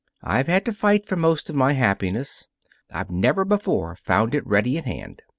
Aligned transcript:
I've 0.23 0.47
had 0.47 0.65
to 0.65 0.73
fight 0.73 1.05
for 1.05 1.15
most 1.15 1.47
of 1.47 1.55
my 1.55 1.73
happiness. 1.73 2.47
I've 2.91 3.11
never 3.11 3.45
before 3.45 3.95
found 3.95 4.33
it 4.33 4.47
ready 4.47 4.79
at 4.79 4.85
hand. 4.85 5.21